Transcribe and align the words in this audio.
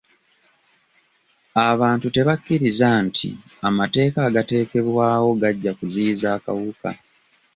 Abantu 1.69 2.07
tebakkiriza 2.15 2.89
nti 3.05 3.29
amateeka 3.67 4.19
agaateekebwawo 4.27 5.29
gajja 5.41 5.71
kuziyiza 5.79 6.27
akawuka. 6.37 6.89